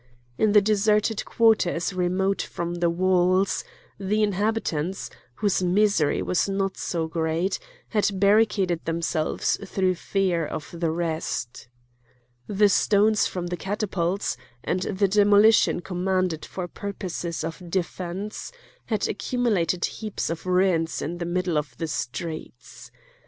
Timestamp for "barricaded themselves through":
8.19-9.93